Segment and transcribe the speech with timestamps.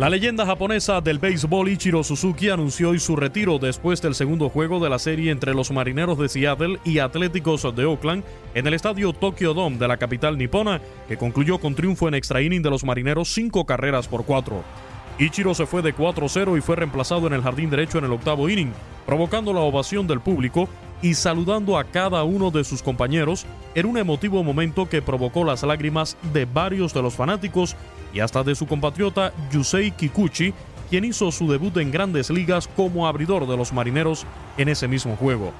[0.00, 4.80] La leyenda japonesa del béisbol Ichiro Suzuki anunció hoy su retiro después del segundo juego
[4.80, 9.12] de la serie entre los Marineros de Seattle y Atléticos de Oakland en el estadio
[9.12, 12.82] Tokyo Dome de la capital nipona, que concluyó con triunfo en extra inning de los
[12.82, 14.64] Marineros cinco carreras por cuatro.
[15.18, 18.48] Ichiro se fue de 4-0 y fue reemplazado en el jardín derecho en el octavo
[18.48, 18.72] inning,
[19.04, 20.66] provocando la ovación del público
[21.02, 23.44] y saludando a cada uno de sus compañeros
[23.74, 27.76] en un emotivo momento que provocó las lágrimas de varios de los fanáticos
[28.12, 30.52] y hasta de su compatriota Yusei Kikuchi,
[30.88, 34.26] quien hizo su debut en grandes ligas como abridor de los marineros
[34.56, 35.52] en ese mismo juego.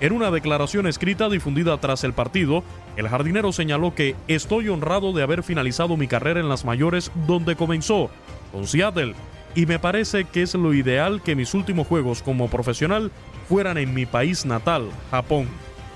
[0.00, 2.64] En una declaración escrita difundida tras el partido,
[2.96, 7.56] el jardinero señaló que estoy honrado de haber finalizado mi carrera en las mayores donde
[7.56, 8.10] comenzó,
[8.52, 9.14] con Seattle,
[9.54, 13.12] y me parece que es lo ideal que mis últimos juegos como profesional
[13.48, 15.48] fueran en mi país natal, Japón.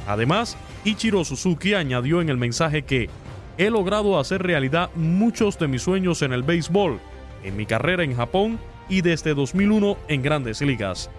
[0.07, 3.11] Además, Ichiro Suzuki añadió en el mensaje que
[3.59, 7.01] he logrado hacer realidad muchos de mis sueños en el béisbol,
[7.43, 8.59] en mi carrera en Japón
[8.89, 11.11] y desde 2001 en grandes ligas.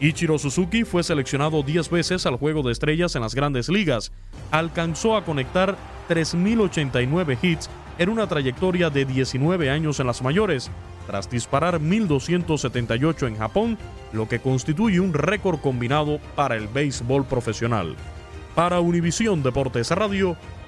[0.00, 4.12] Ichiro Suzuki fue seleccionado 10 veces al Juego de Estrellas en las grandes ligas.
[4.50, 5.76] Alcanzó a conectar
[6.08, 10.70] 3.089 hits en una trayectoria de 19 años en las mayores,
[11.06, 13.78] tras disparar 1.278 en Japón,
[14.12, 17.94] lo que constituye un récord combinado para el béisbol profesional.
[18.56, 20.36] Para Univisión Deportes Radio,